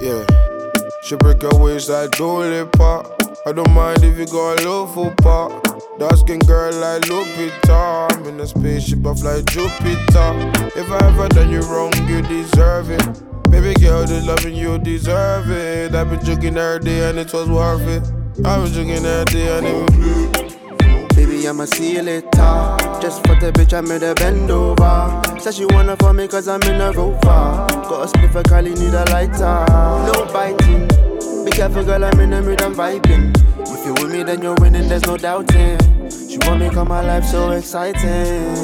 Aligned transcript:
Yeah. 0.00 0.24
She 1.02 1.16
break 1.16 1.42
her 1.42 1.50
waist 1.58 1.88
like 1.88 2.12
Dolly 2.12 2.64
Pop. 2.72 3.20
I 3.46 3.52
don't 3.52 3.72
mind 3.72 4.04
if 4.04 4.16
you 4.18 4.26
go 4.26 4.52
a 4.52 4.56
little 4.56 4.86
full 4.86 5.12
pop. 5.22 5.50
Dark 5.98 6.16
skin 6.16 6.38
girl 6.40 6.72
like 6.74 7.02
Lupita. 7.02 8.12
I'm 8.12 8.24
in 8.26 8.38
a 8.38 8.46
spaceship, 8.46 9.04
I 9.04 9.14
fly 9.14 9.42
Jupiter. 9.42 10.52
If 10.76 10.90
I 10.90 11.06
ever 11.08 11.28
done 11.28 11.50
you 11.50 11.60
wrong, 11.62 11.92
you 12.06 12.22
deserve 12.22 12.90
it. 12.90 13.50
Baby 13.50 13.74
girl, 13.80 14.04
the 14.04 14.22
loving 14.24 14.54
you 14.54 14.78
deserve 14.78 15.50
it. 15.50 15.94
I've 15.94 16.10
been 16.10 16.24
joking 16.24 16.56
every 16.56 16.84
day 16.84 17.08
and 17.08 17.18
it 17.18 17.32
was 17.32 17.48
worth 17.48 17.88
it. 17.88 18.46
I've 18.46 18.64
been 18.64 18.72
joking 18.72 19.04
every 19.04 19.24
day 19.24 19.58
and 19.58 19.66
it 19.66 20.44
was. 20.44 20.57
Baby, 21.18 21.48
I'ma 21.48 21.64
see 21.64 21.94
you 21.94 22.02
later. 22.02 22.76
Just 23.02 23.26
for 23.26 23.34
the 23.34 23.50
bitch, 23.52 23.76
I 23.76 23.80
made 23.80 24.04
a 24.04 24.14
bend 24.14 24.52
over. 24.52 25.20
Said 25.40 25.54
she 25.54 25.64
wanna 25.64 25.96
for 25.96 26.12
me 26.12 26.28
cause 26.28 26.46
I'm 26.46 26.62
in 26.62 26.80
a 26.80 26.92
rover. 26.92 27.18
Got 27.20 28.04
a 28.04 28.06
spliff, 28.06 28.36
a 28.36 28.42
Cali, 28.44 28.70
need 28.74 28.94
a 28.94 29.04
lighter. 29.10 29.66
No 30.06 30.30
biting. 30.32 30.86
Be 31.44 31.50
careful, 31.50 31.82
girl, 31.82 32.04
I'm 32.04 32.20
in 32.20 32.30
the 32.30 32.40
mood, 32.40 32.62
I'm 32.62 32.72
vibing. 32.72 33.34
If 33.58 33.84
you 33.84 33.94
with 33.94 34.12
me, 34.12 34.22
then 34.22 34.42
you're 34.42 34.54
winning, 34.60 34.88
there's 34.88 35.06
no 35.06 35.16
doubting. 35.16 35.76
She 36.08 36.38
want 36.46 36.60
me 36.60 36.70
come 36.70 36.86
my 36.86 37.04
life 37.04 37.24
so 37.24 37.50
exciting. 37.50 38.54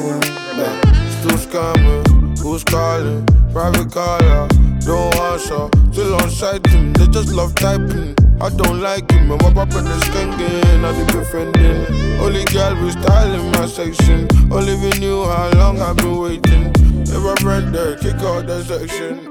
Yeah. 0.55 0.81
Still 1.19 1.37
scamming, 1.37 2.39
who's 2.39 2.63
calling? 2.63 3.27
Private 3.53 3.91
caller, 3.91 4.47
don't 4.87 5.13
answer. 5.17 5.69
Still 5.91 6.15
on 6.15 6.31
him, 6.71 6.93
they 6.93 7.09
just 7.09 7.33
love 7.33 7.53
typing. 7.57 8.15
I 8.41 8.51
don't 8.51 8.81
like 8.81 9.11
him, 9.11 9.31
and 9.31 9.43
my 9.43 9.53
papa 9.53 9.79
is 9.79 10.03
skanking. 10.05 10.85
I 10.85 10.93
be 10.93 11.19
befriending. 11.19 11.87
Only 12.21 12.45
girl 12.47 12.75
we 12.83 12.91
styling 12.91 13.51
my 13.53 13.67
section. 13.67 14.29
Only 14.53 14.75
we 14.77 14.91
knew 14.99 15.25
how 15.25 15.51
long 15.57 15.81
I've 15.81 15.97
been 15.97 16.19
waiting. 16.19 16.73
If 17.07 17.23
I 17.25 17.35
read 17.47 17.73
there, 17.73 17.97
kick 17.97 18.17
out 18.17 18.47
the 18.47 18.63
section. 18.65 19.31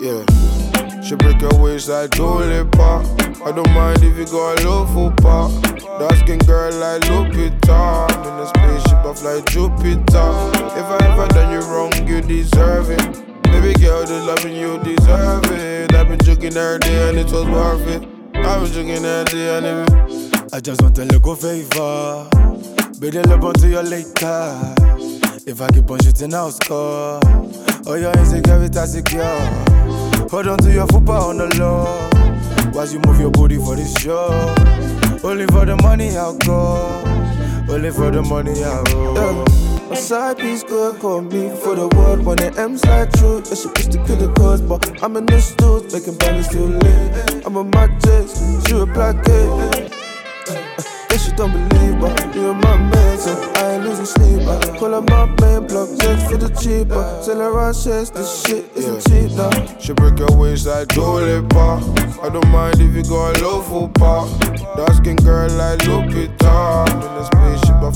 Yeah. 0.00 0.22
She 1.02 1.16
break 1.16 1.40
her 1.40 1.62
waist 1.62 1.88
like 1.88 2.10
Dolly 2.10 2.64
Pop. 2.70 3.04
I 3.44 3.52
don't 3.52 3.70
mind 3.72 4.04
if 4.04 4.16
you 4.16 4.26
go 4.26 4.52
a 4.52 4.54
little 4.54 4.86
full 4.86 5.10
pop. 5.12 5.50
Dark 5.98 6.14
skin 6.16 6.38
girl 6.40 6.72
like 6.74 7.02
Lupita. 7.02 8.06
I'm 8.10 8.22
in 8.22 8.40
a 8.40 8.46
spaceship, 8.46 9.04
I 9.04 9.14
fly 9.14 9.40
Jupiter. 9.46 10.30
If 10.78 10.86
I 10.86 10.98
ever 11.10 11.26
done 11.28 11.52
you 11.52 11.60
wrong, 11.68 11.92
you 12.06 12.20
deserve 12.20 12.90
it. 12.90 13.42
Baby 13.42 13.74
girl, 13.80 14.04
the 14.04 14.22
loving 14.26 14.54
you 14.54 14.78
deserve 14.84 15.50
it. 15.50 15.94
I've 15.94 16.08
been 16.08 16.20
joking 16.20 16.56
every 16.56 16.78
day 16.78 17.08
and 17.08 17.18
it 17.18 17.32
was 17.32 17.44
worth 17.46 17.88
it. 17.88 18.19
I've 18.44 18.62
been 18.62 18.72
joking 18.72 19.04
every 19.04 19.24
day 19.24 19.58
and 19.58 20.52
I 20.52 20.60
just 20.60 20.82
want 20.82 20.98
a 20.98 21.04
little 21.04 21.36
favor. 21.36 22.28
Be 23.00 23.10
the 23.10 23.24
love 23.28 23.44
until 23.44 23.70
you 23.70 23.80
later. 23.80 24.74
If 25.46 25.60
I 25.60 25.68
keep 25.68 25.90
on 25.90 26.00
shooting, 26.00 26.34
I'll 26.34 26.50
score. 26.50 27.20
Oh, 27.86 27.94
your 27.94 28.12
insecurity 28.12 28.78
secure. 28.86 29.24
Hold 30.30 30.48
on 30.48 30.58
to 30.58 30.72
your 30.72 30.86
football 30.88 31.30
on 31.30 31.38
the 31.38 31.56
low. 31.58 31.84
While 32.72 32.88
you 32.88 33.00
move 33.06 33.20
your 33.20 33.30
booty 33.30 33.56
for 33.56 33.76
this 33.76 33.94
show. 34.00 34.54
Only 35.22 35.46
for 35.46 35.64
the 35.64 35.78
money 35.82 36.16
I'll 36.16 36.36
go. 36.36 37.02
Only 37.68 37.90
for 37.90 38.10
the 38.10 38.22
money 38.22 38.62
I'll 38.64 38.84
go. 38.84 39.69
Side 40.00 40.38
piece 40.38 40.64
good, 40.64 40.98
call 40.98 41.20
me 41.20 41.50
for 41.62 41.76
the 41.76 41.86
world 41.94 42.24
when 42.24 42.38
the 42.38 42.52
M 42.58 42.76
slide 42.76 43.12
through. 43.12 43.44
Yeah, 43.46 43.54
she 43.54 43.68
wish 43.68 43.86
to 43.94 44.02
kill 44.04 44.16
the 44.16 44.32
cause, 44.32 44.60
but 44.60 45.02
I'm 45.04 45.16
in 45.16 45.26
the 45.26 45.40
stools, 45.40 45.92
making 45.92 46.16
balance 46.16 46.46
still 46.46 46.66
lit. 46.66 47.46
I'm 47.46 47.54
a 47.54 47.62
matrix, 47.62 48.40
she 48.66 48.80
a 48.80 48.86
black 48.86 49.22
kid. 49.22 49.92
Yeah, 50.48 51.16
she 51.18 51.30
don't 51.36 51.52
believe, 51.52 52.00
but 52.00 52.34
you're 52.34 52.54
my 52.54 52.76
man, 52.78 53.18
so 53.18 53.52
I 53.56 53.74
ain't 53.74 53.84
losing 53.84 54.06
sleep. 54.06 54.48
Uh, 54.48 54.58
I 54.58 54.78
call 54.78 54.94
up 54.94 55.08
my 55.10 55.26
man, 55.38 55.66
block 55.68 55.88
jets 56.00 56.24
for 56.30 56.38
the 56.38 56.48
cheaper. 56.58 57.04
Sell 57.22 57.42
around 57.42 57.76
shares, 57.76 58.10
this 58.10 58.42
shit 58.42 58.64
isn't 58.74 59.06
cheap 59.06 59.30
now. 59.36 59.52
She 59.78 59.92
break 59.92 60.18
her 60.18 60.32
waist 60.34 60.66
like 60.66 60.88
Pop. 60.88 61.84
I 62.24 62.28
don't 62.32 62.48
mind 62.48 62.80
if 62.80 62.96
you 62.96 63.04
go 63.04 63.30
a 63.30 63.32
little 63.32 63.62
full 63.62 63.88
pop. 63.90 64.28
Dark 64.76 64.94
skin 64.94 65.16
girl 65.16 65.48
like 65.50 65.78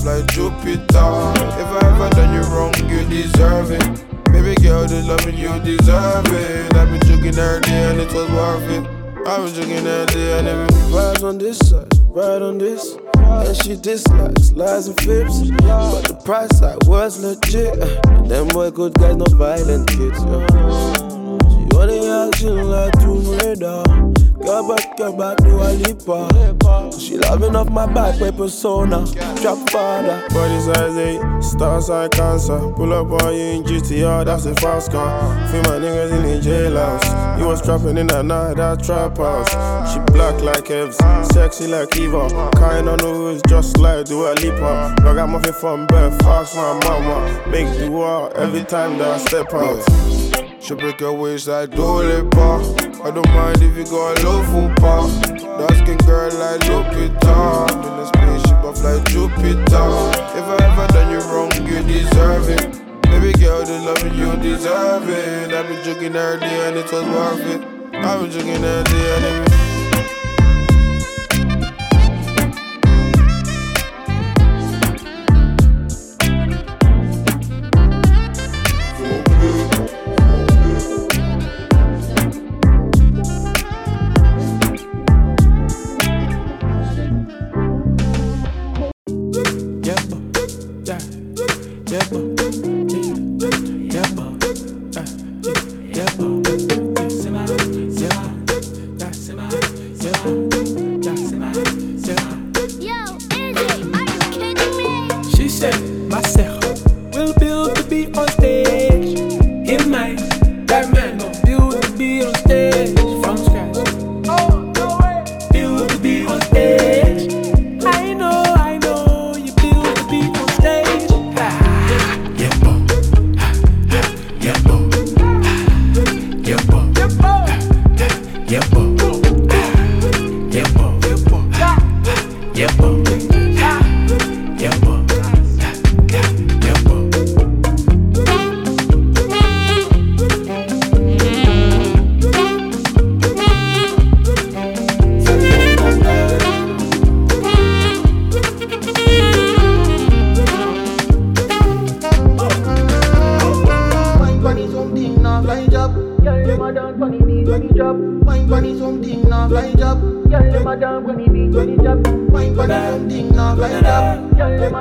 fly 0.05 0.21
Jupiter. 0.29 1.09
If 1.57 1.70
I 1.73 1.81
ever 1.89 2.11
done 2.11 2.35
you 2.35 2.42
wrong, 2.53 2.75
you 2.91 3.01
deserve 3.09 3.70
it. 3.70 3.85
Baby 4.31 4.55
girl, 4.63 4.85
the 4.87 5.03
loving 5.09 5.39
you 5.39 5.48
deserve 5.65 6.27
it. 6.29 6.77
I've 6.77 6.91
been 6.91 7.01
drinking 7.01 7.39
every 7.39 7.63
day 7.63 7.91
and 7.91 8.01
it 8.01 8.13
was 8.13 8.29
worth 8.31 8.70
it. 8.70 8.85
I've 9.27 9.45
been 9.45 9.55
joking 9.55 9.87
every 9.87 10.14
day 10.14 10.39
and 10.39 10.48
it 10.48 10.70
Vibes 10.93 11.25
on 11.25 11.39
this 11.39 11.59
side, 11.59 11.89
right 12.09 12.43
on 12.43 12.59
this. 12.59 12.97
And 13.17 13.57
she 13.57 13.77
dislikes 13.77 14.53
lies 14.53 14.89
and 14.89 15.01
fibs. 15.01 15.51
But 15.51 16.03
the 16.03 16.20
price 16.23 16.61
I 16.61 16.77
was 16.85 17.19
legit. 17.25 17.81
Them 18.29 18.48
boy 18.48 18.70
good 18.70 18.93
guys, 18.95 19.17
no 19.17 19.25
violent 19.25 19.89
kids. 19.89 20.20
Uh. 20.23 20.45
She 21.48 21.77
only 21.79 22.07
action 22.07 22.69
like 22.69 22.93
Tomb 23.01 23.27
Raider. 23.39 24.23
Girl 24.42 24.68
back, 24.68 24.96
girl 24.96 25.17
back, 25.17 25.36
do 25.39 25.61
a 25.61 25.70
leaper. 25.78 26.28
She 26.98 27.17
loving 27.17 27.55
off 27.55 27.70
my 27.70 27.86
back, 27.86 28.20
my 28.20 28.33
persona. 28.33 29.06
Trap 29.40 29.70
father. 29.70 30.27
Body 30.30 30.61
size 30.61 30.96
8, 30.96 31.42
star 31.42 31.80
side 31.80 32.11
cancer. 32.11 32.58
Pull 32.72 32.92
up 32.92 33.22
on 33.22 33.33
you 33.33 33.40
in 33.40 33.62
GTR, 33.62 34.24
that's 34.24 34.46
a 34.46 34.55
fast 34.56 34.90
car. 34.90 35.48
Feel 35.48 35.62
my 35.62 35.78
niggas 35.78 36.12
in 36.12 36.22
the 36.22 36.48
jailhouse. 36.48 37.39
You 37.39 37.46
was 37.46 37.62
trapping 37.62 37.96
in 37.96 38.08
that 38.08 38.24
night, 38.24 38.55
that 38.55 38.83
trap 38.83 39.17
house. 39.18 39.50
She 39.92 40.00
black 40.12 40.40
like 40.42 40.64
Evs, 40.64 40.96
sexy 41.33 41.68
like 41.68 41.96
Eva. 41.96 42.28
Kind 42.56 42.89
the 42.89 42.96
wheels, 43.02 43.42
just 43.48 43.78
like 43.78 44.06
do 44.06 44.27
a 44.27 44.34
leap 44.34 44.55
up. 44.55 45.01
I 45.01 45.14
got 45.14 45.28
muffin 45.28 45.52
from 45.55 45.86
birth, 45.86 46.20
fast 46.22 46.56
my 46.56 46.78
mama. 46.84 47.51
Make 47.51 47.72
do 47.78 48.02
every 48.34 48.64
time 48.64 48.98
that 48.98 49.08
I 49.08 49.18
step 49.18 49.55
out. 49.55 50.54
She 50.64 50.75
break 50.75 51.01
her 51.01 51.13
waist 51.13 51.47
like 51.47 51.73
Dolly 51.73 52.27
Pop. 52.30 52.63
I 53.05 53.11
don't 53.11 53.29
mind 53.35 53.61
if 53.61 53.77
you 53.77 53.85
go 53.85 54.08
little 54.14 54.42
full 54.45 54.73
pop. 54.77 55.11
Dark 55.29 55.75
skin 55.75 55.98
girl 55.98 56.33
like 56.39 56.63
Lupita. 56.63 57.69
In 57.69 58.01
a 58.01 58.07
spaceship, 58.07 58.64
I 58.64 58.73
fly 58.73 59.05
Jupiter. 59.05 59.61
If 60.33 60.47
I 60.48 60.57
ever 60.64 60.86
done 60.86 61.11
you 61.13 61.20
wrong, 61.29 61.52
you 61.67 61.83
deserve 61.83 62.48
it. 62.48 62.80
Baby 63.02 63.39
girl, 63.39 63.63
the 63.63 63.79
loving 63.85 64.14
you 64.14 64.35
deserve 64.36 65.07
it. 65.11 65.52
I've 65.52 65.69
been 65.69 65.85
joking 65.85 66.17
every 66.17 66.41
day 66.41 66.69
and 66.69 66.79
it 66.79 66.91
was 66.91 67.05
worth 67.05 67.46
it. 67.46 67.95
I've 67.96 68.23
been 68.23 68.31
joking 68.31 68.64
every 68.64 68.85
day 68.85 69.17
and 69.17 69.48
it 69.51 69.64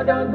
a 0.09 0.25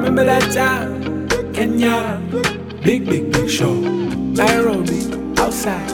Remember 0.00 0.24
that 0.24 0.52
time, 0.52 1.28
Kenya, 1.52 2.20
big 2.82 3.06
big 3.06 3.32
big 3.32 3.48
show, 3.48 3.74
Nairobi, 3.74 5.00
outside, 5.38 5.90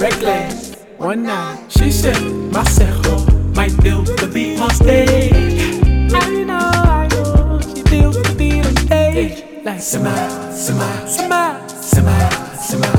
reckless, 0.00 0.74
one 0.98 1.22
night. 1.22 1.58
She 1.68 1.90
said, 1.90 2.20
my 2.52 2.62
sejo, 2.64 3.54
my 3.54 3.68
deal 3.68 4.04
to 4.04 4.26
be 4.26 4.56
on 4.58 4.70
stage. 4.70 5.82
I 6.12 6.28
know, 6.44 6.58
I 6.58 7.08
know, 7.08 7.60
she 7.60 7.82
deals 7.84 8.20
to 8.22 8.34
be 8.34 8.60
on 8.60 8.76
stage. 8.76 9.44
Like 9.64 9.78
Sima, 9.78 10.12
Sima, 10.52 10.88
Sima, 11.08 11.60
Sima, 11.68 12.14
Sima, 12.58 12.90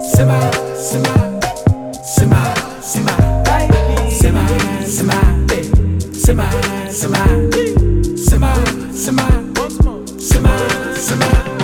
Sima, 0.00 0.38
Sima, 0.76 1.40
Sima. 2.04 2.51
Smile, 4.92 5.48
smile, 6.12 6.92
smile, 6.92 6.92
smile, 6.92 8.14
semi, 8.14 8.52
semi, 8.92 9.22
smile, 10.20 10.94
smile. 10.96 11.61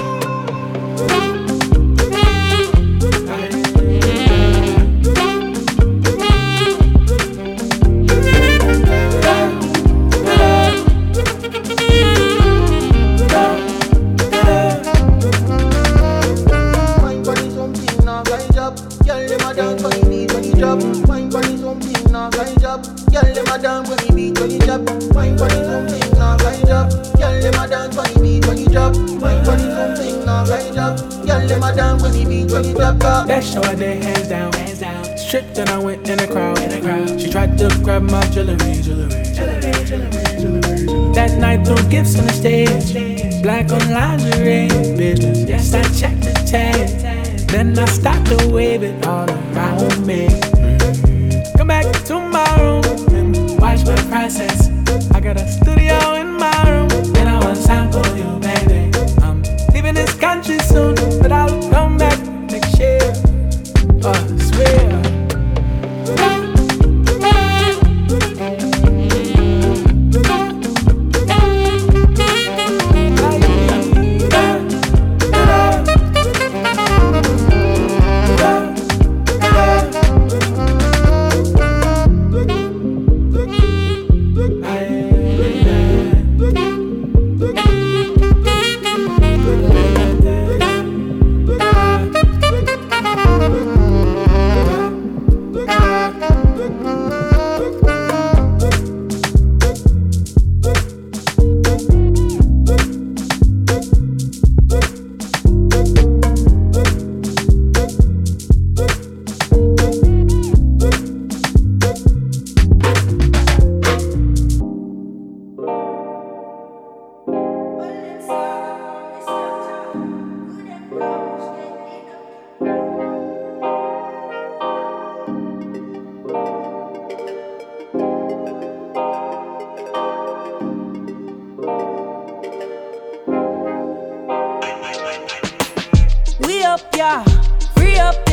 Black 43.48 43.72
on 43.72 43.90
lingerie, 43.90 44.68
business. 44.98 45.48
Yes, 45.48 45.72
I 45.72 45.80
checked 45.98 46.20
the 46.20 46.34
tag. 46.46 46.86
Then 47.48 47.78
I 47.78 47.86
stopped 47.86 48.26
to 48.26 48.46
wave 48.52 48.82
it 48.82 49.06
all 49.06 49.26
around 49.26 50.06
me. 50.06 50.28
Come 51.56 51.68
back 51.68 51.86
to 52.08 52.20
my 52.20 52.44
room 52.60 52.84
and 53.14 53.58
watch 53.58 53.86
my 53.86 53.96
process. 54.10 54.68
I 55.14 55.20
got 55.20 55.40
a 55.40 55.48
studio 55.48 55.96
in 56.16 56.34
my 56.34 56.70
room, 56.70 56.90
and 57.16 57.26
I 57.26 57.42
want 57.42 57.64
time 57.64 57.90
for 57.90 58.06
you, 58.18 58.38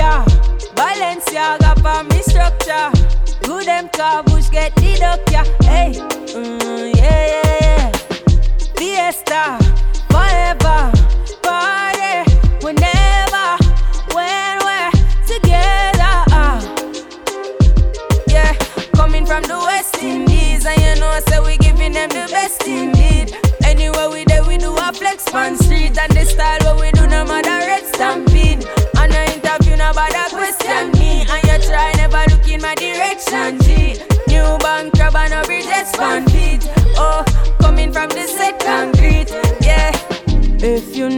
yeah. 0.06 0.26
Balenciaga 0.78 1.72
for 1.84 2.04
me 2.10 2.22
structure. 2.22 2.90
Good 3.44 3.66
them 3.66 3.90
car 3.90 4.24
get 4.52 4.76
the 4.76 4.96
duck, 5.00 5.20
yeah. 5.32 5.46
Hey, 5.70 5.92
mm, 6.34 6.96
yeah, 6.96 7.24
yeah, 7.34 7.58
yeah. 7.62 7.92
Fiesta, 8.78 9.58
forever, 10.12 10.92
party, 11.44 12.16
whenever, 12.64 13.48
when 14.16 14.54
we're 14.66 14.92
together. 15.32 16.16
ah. 16.42 16.60
Yeah, 18.28 18.54
coming 18.94 19.26
from 19.26 19.44
the 19.44 19.58
West 19.58 19.98
Indies, 20.02 20.66
and 20.66 20.80
you 20.82 20.96
know, 21.02 21.08
I 21.08 21.22
so 21.30 21.44
we 21.46 21.58
giving 21.58 21.94
them 21.94 22.10
the 22.10 22.28
best 22.32 22.66
indeed. 22.68 23.36
Anywhere 23.64 24.10
we 24.10 24.24
there, 24.26 24.44
we 24.44 24.58
do 24.58 24.76
a 24.78 24.94
flex 24.94 25.34
on 25.34 25.58
my 33.32 33.52
direction, 33.52 33.60
G. 33.62 34.04
New 34.28 34.58
bank 34.60 34.94
crab 34.94 35.16
and 35.16 35.34
a 35.34 35.44
bridge 35.44 35.66
expanded. 35.66 36.70
Oh, 36.98 37.24
coming 37.60 37.92
from 37.92 38.10
the 38.10 38.28
set 38.28 38.60
concrete, 38.60 39.30
yeah. 39.62 39.92
If 40.60 40.96
you 40.96 41.10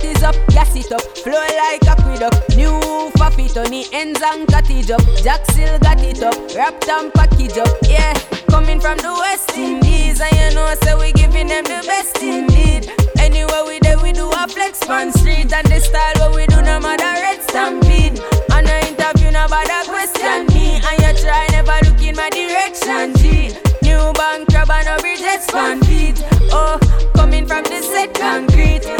What 0.00 0.16
is 0.16 0.22
up? 0.22 0.34
Gas 0.48 0.74
it 0.76 0.90
up, 0.92 1.02
flow 1.18 1.44
like 1.60 1.84
aqueduct. 1.84 2.56
New 2.56 2.72
faffy 3.20 3.54
on 3.54 3.70
the 3.70 3.86
ends 3.92 4.22
and 4.24 4.48
cut 4.48 4.70
it 4.70 4.90
up. 4.90 5.02
Jack 5.22 5.44
still 5.50 5.78
got 5.80 6.00
it 6.00 6.22
up, 6.22 6.32
wrapped 6.56 6.88
and 6.88 7.12
package 7.12 7.58
up, 7.58 7.68
yeah. 7.84 8.14
Coming 8.48 8.80
from 8.80 8.96
the 8.96 9.12
West 9.12 9.52
Indies, 9.58 10.22
and 10.22 10.32
you 10.32 10.56
know, 10.56 10.72
so 10.80 10.98
we 10.98 11.12
giving 11.12 11.48
them 11.48 11.64
the 11.64 11.84
best 11.84 12.16
indeed. 12.16 12.90
Anywhere 13.20 13.66
we 13.66 13.78
there, 13.80 13.98
we 14.00 14.12
do 14.12 14.30
a 14.30 14.48
flex 14.48 14.80
on 14.88 15.12
street, 15.12 15.52
and 15.52 15.66
the 15.68 15.78
style 15.80 16.16
what 16.16 16.34
we 16.34 16.46
do, 16.46 16.62
no 16.62 16.80
matter 16.80 17.20
red 17.20 17.42
stampede. 17.42 18.24
And 18.56 18.72
I 18.72 18.88
interview, 18.88 19.32
no 19.32 19.48
bother 19.52 19.84
question 19.84 20.48
me, 20.56 20.80
and 20.80 20.96
you 20.96 21.12
try 21.20 21.44
never 21.52 21.76
look 21.84 22.00
in 22.00 22.16
my 22.16 22.30
direction, 22.32 23.12
G. 23.20 23.52
New 23.84 24.00
bank 24.16 24.48
crab 24.48 24.70
and 24.70 24.88
a 24.88 24.96
bridge 24.96 25.20
expanded. 25.20 26.24
Oh, 26.56 26.80
coming 27.12 27.44
from 27.44 27.64
the 27.64 27.82
set 27.84 28.14
concrete. 28.14 28.99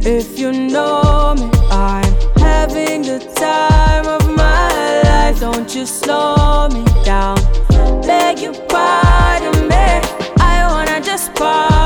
If 0.00 0.38
you 0.38 0.52
know 0.52 1.34
me, 1.36 1.50
I'm 1.70 2.14
having 2.36 3.02
the 3.02 3.18
time 3.34 4.06
of 4.06 4.22
my 4.36 5.02
life. 5.02 5.40
Don't 5.40 5.74
you 5.74 5.84
slow 5.86 6.68
me 6.68 6.84
down. 7.04 7.36
Beg 8.02 8.38
you 8.38 8.52
pardon 8.68 9.68
me. 9.68 10.00
I 10.40 10.66
wanna 10.70 11.00
just 11.00 11.34
party, 11.34 11.77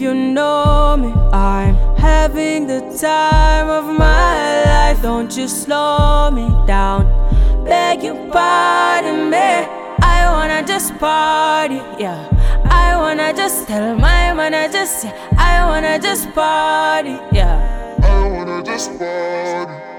If 0.00 0.04
you 0.04 0.14
know 0.14 0.96
me, 0.96 1.12
I'm 1.30 1.74
having 1.98 2.66
the 2.66 2.80
time 2.98 3.68
of 3.68 3.84
my 3.84 4.64
life. 4.64 5.02
Don't 5.02 5.36
you 5.36 5.46
slow 5.46 6.30
me 6.30 6.48
down. 6.66 7.04
Beg 7.66 8.02
you 8.02 8.14
pardon 8.32 9.28
me. 9.28 9.36
I 10.00 10.26
wanna 10.32 10.66
just 10.66 10.96
party, 10.96 11.82
yeah. 11.98 12.26
I 12.70 12.96
wanna 12.96 13.34
just 13.34 13.68
tell 13.68 13.94
my 13.94 14.32
man 14.32 14.54
I 14.54 14.68
just. 14.68 15.04
I 15.36 15.66
wanna 15.68 15.98
just 15.98 16.32
party, 16.32 17.18
yeah. 17.30 17.60
I 18.02 18.26
wanna 18.26 18.62
just 18.62 18.98
party. 18.98 19.89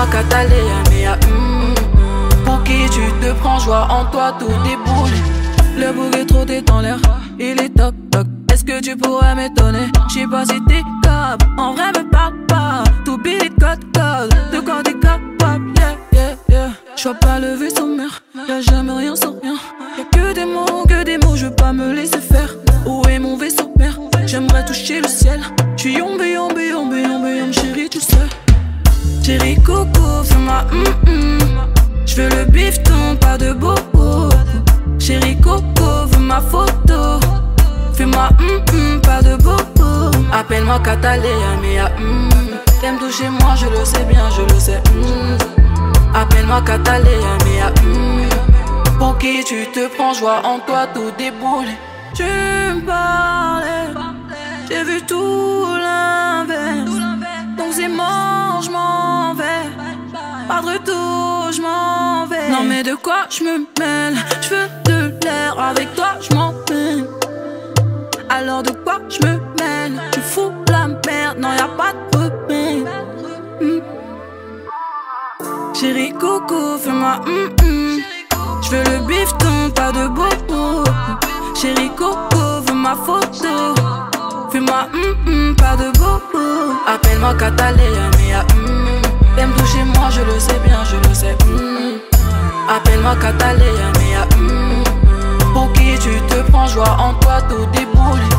Hum 0.00 1.74
pour 2.44 2.62
qui 2.62 2.88
tu 2.88 3.00
te 3.20 3.32
prends, 3.40 3.58
joie 3.58 3.88
en 3.90 4.04
toi, 4.12 4.32
tout 4.38 4.46
déboule. 4.46 5.10
Le 5.76 5.92
bouc 5.92 6.16
est 6.16 6.62
trop 6.64 6.80
l'air, 6.80 6.98
il 7.40 7.60
est 7.60 7.76
toc 7.76 7.94
toc. 8.12 8.26
Est-ce 8.52 8.64
que 8.64 8.80
tu 8.80 8.96
pourrais 8.96 9.34
m'étonner? 9.34 9.88
J'sais 10.08 10.26
pas 10.28 10.44
si 10.44 10.60
t'es 10.68 10.82
capable, 11.02 11.46
en 11.58 11.74
vrai 11.74 11.88
me 11.88 12.08
parle 12.10 12.34
pas. 12.46 12.84
Tout 13.04 13.18
billet 13.18 13.50
code 13.60 13.84
code, 13.92 14.34
de 14.52 14.60
quoi 14.60 14.82
t'es 14.84 14.94
capable, 14.94 15.72
yeah 15.76 15.96
yeah 16.12 16.36
yeah. 16.48 16.70
J'vois 16.96 17.14
pas 17.14 17.40
le 17.40 17.54
vaisseau 17.54 17.86
mère, 17.86 18.22
y'a 18.48 18.60
jamais 18.60 18.92
rien 18.92 19.16
sans 19.16 19.34
rien. 19.42 19.56
Y'a 19.98 20.04
que 20.04 20.32
des 20.32 20.44
mots, 20.44 20.84
que 20.88 21.02
des 21.02 21.18
mots, 21.18 21.34
je 21.34 21.46
veux 21.46 21.54
pas 21.54 21.72
me 21.72 21.92
laisser 21.92 22.20
faire. 22.20 22.54
Où 22.86 23.02
est 23.08 23.18
mon 23.18 23.36
vaisseau 23.36 23.72
mère? 23.76 23.98
J'aimerais 24.26 24.64
toucher 24.64 25.00
le 25.00 25.08
ciel. 25.08 25.40
Je 32.06 32.16
veux 32.16 32.28
le 32.28 32.44
bifton, 32.46 33.16
pas 33.20 33.36
de 33.38 33.52
bobo. 33.52 34.28
Chérie 34.98 35.38
coco, 35.40 36.06
veux 36.10 36.18
ma 36.18 36.40
photo. 36.40 37.20
Fais-moi 37.94 38.28
hum, 38.40 39.00
pas 39.00 39.22
de 39.22 39.36
bobo. 39.36 40.10
Appelle-moi 40.32 40.80
Catalina, 40.80 41.50
mais 41.62 41.80
hum. 42.02 42.28
T'aimes 42.80 42.98
toucher 42.98 43.28
moi, 43.28 43.54
je 43.56 43.66
le 43.66 43.84
sais 43.84 44.04
bien, 44.04 44.28
je 44.36 44.42
le 44.42 44.60
sais. 44.60 44.82
hum. 44.92 45.38
Appelle-moi 46.14 46.62
Catalina, 46.62 47.38
mais 47.44 47.62
hum. 47.82 48.28
Pour 48.98 49.16
qui 49.18 49.44
tu 49.44 49.66
te 49.72 49.86
prends, 49.96 50.12
joie 50.14 50.40
en 50.44 50.58
toi, 50.60 50.86
tout 50.92 51.10
déboule. 51.16 51.68
Tu 52.14 52.24
me 52.24 52.84
parlais, 52.84 53.92
j'ai 54.68 54.82
vu 54.82 55.02
tout 55.02 55.47
m'en. 61.60 62.26
Non, 62.50 62.64
mais 62.64 62.82
de 62.82 62.94
quoi 62.94 63.26
je 63.30 63.44
me 63.44 63.58
mêle? 63.78 64.16
Je 64.42 64.48
veux 64.48 64.68
de 64.84 65.24
l'air, 65.24 65.58
avec 65.58 65.94
toi 65.94 66.14
je 66.20 66.34
m'emmène. 66.34 67.06
Alors 68.28 68.62
de 68.62 68.70
quoi 68.70 68.98
je 69.08 69.26
me 69.26 69.34
mêle? 69.58 70.00
Tu 70.12 70.20
fous 70.20 70.52
la 70.70 70.88
merde, 71.06 71.38
non, 71.38 71.48
y 71.54 71.60
a 71.60 71.68
pas 71.68 71.92
de 71.92 72.18
remède. 72.18 72.88
Hmm. 73.60 73.80
Chérie 75.74 76.12
coco, 76.12 76.78
fais-moi 76.78 77.20
hum 77.26 77.50
hum. 77.62 78.00
Je 78.62 78.70
veux 78.70 78.84
le 78.84 79.06
bifton, 79.06 79.70
pas 79.74 79.92
de 79.92 80.08
bobo. 80.08 80.84
Chérie 81.54 81.90
coco, 81.96 82.60
veux 82.66 82.74
ma 82.74 82.94
photo. 82.94 83.74
Fais-moi 84.50 84.88
hum 84.94 85.54
pas 85.56 85.76
de 85.76 85.90
bobo. 85.98 86.74
Appelle-moi 86.86 87.34
Catalina, 87.34 88.10
mais 88.18 88.34
hum. 88.34 88.77
T'aimes 89.38 89.52
toucher 89.52 89.84
moi, 89.84 90.08
je 90.10 90.20
le 90.22 90.40
sais 90.40 90.58
bien, 90.66 90.82
je 90.84 90.96
le 91.08 91.14
sais. 91.14 91.36
hum. 91.44 92.00
Appelle-moi 92.68 93.14
Catalina, 93.20 93.92
mais 94.00 94.16
hum. 94.34 94.82
Pour 95.52 95.72
qui 95.74 95.96
tu 96.00 96.20
te 96.28 96.50
prends, 96.50 96.66
joie 96.66 96.96
en 96.98 97.14
toi, 97.20 97.40
tout 97.48 97.64
déboule. 97.72 98.37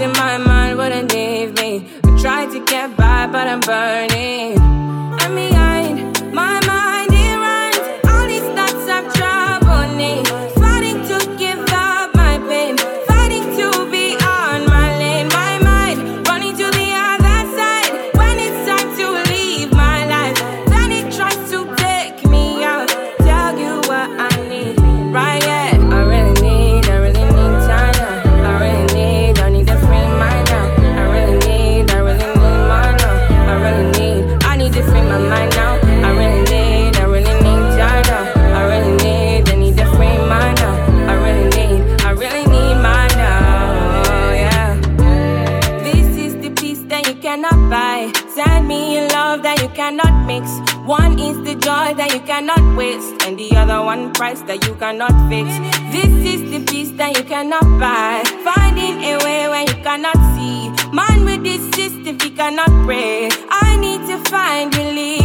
In 0.00 0.12
my 0.12 0.38
mind 0.38 0.78
wouldn't 0.78 1.12
leave 1.12 1.52
me. 1.56 1.86
I 2.04 2.18
tried 2.18 2.50
to 2.52 2.64
get 2.64 2.96
by, 2.96 3.26
but 3.26 3.46
I'm 3.46 3.60
burning. 3.60 4.58
I'm 4.58 5.34
behind 5.34 5.79
mix. 50.40 50.70
One 50.86 51.18
is 51.18 51.36
the 51.42 51.54
joy 51.54 51.94
that 51.94 52.12
you 52.12 52.20
cannot 52.20 52.76
waste, 52.76 53.22
and 53.26 53.38
the 53.38 53.50
other 53.56 53.82
one 53.84 54.12
price 54.12 54.40
that 54.42 54.66
you 54.66 54.74
cannot 54.74 55.12
fix. 55.28 55.48
This 55.92 56.12
is 56.34 56.50
the 56.50 56.64
peace 56.64 56.90
that 56.96 57.16
you 57.16 57.24
cannot 57.24 57.64
buy. 57.78 58.22
Finding 58.44 59.02
a 59.04 59.18
way 59.24 59.48
when 59.48 59.66
you 59.66 59.82
cannot 59.82 60.16
see. 60.34 60.70
Man 60.92 61.24
with 61.24 61.44
this 61.44 61.62
system, 61.74 62.18
he 62.20 62.30
cannot 62.30 62.70
pray. 62.86 63.28
I 63.50 63.76
need 63.76 64.00
to 64.08 64.18
find 64.30 64.74
relief. 64.76 65.19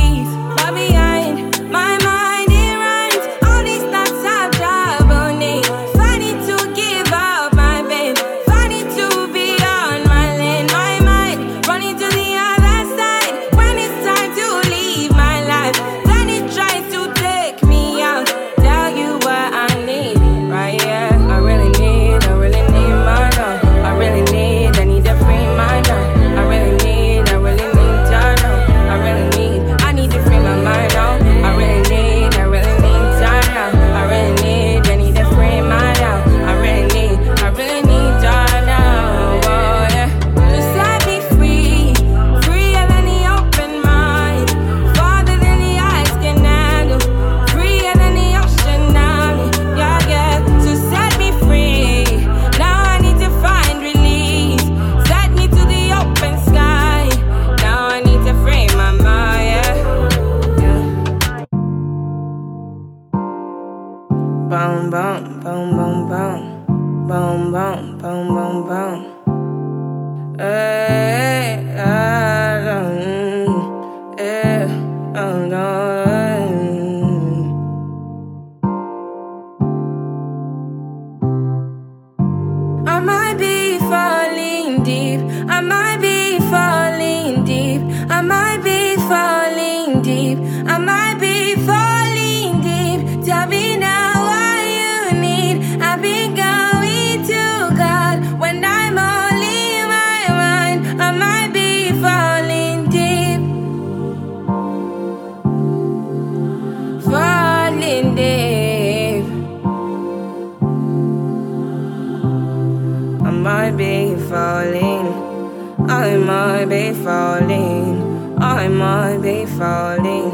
Might 116.26 116.66
be 116.66 116.92
falling. 116.92 118.38
I 118.40 118.68
might 118.68 119.20
be 119.22 119.46
falling. 119.46 120.32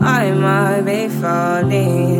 I 0.00 0.32
might 0.32 0.82
be 0.82 1.08
falling, 1.08 2.19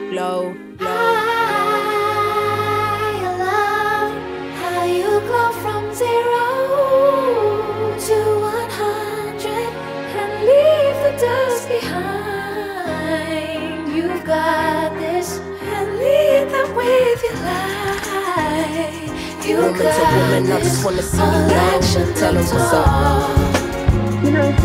glow, 0.11 0.53
glow. 0.77 0.89
I 2.91 3.23
love 3.45 4.11
how 4.59 4.83
you 4.83 5.09
go 5.31 5.43
from 5.63 5.83
zero 5.95 6.47
to 8.07 8.17
one 8.41 8.71
hundred 8.83 9.71
and 10.19 10.31
leave 10.49 10.97
the 11.05 11.13
dust 11.23 11.63
behind. 11.69 13.15
You've 13.95 14.23
got 14.25 14.89
this 14.99 15.39
and 15.39 15.87
lead 15.97 16.45
them 16.53 16.69
with 16.75 17.19
your 17.23 17.37
life. 17.47 19.07
You 19.47 19.55
Woman 19.55 19.73
to 19.77 19.83
got 19.83 19.95
woman, 20.17 20.43
I 20.51 20.53
just 20.59 20.83
wanna 20.83 21.03
see 21.03 21.17
you 21.17 21.55
action, 21.71 22.05
Tell 22.15 22.35
'em 22.35 22.43
no 22.43 22.51
what's 22.51 22.73
up. 22.73 24.61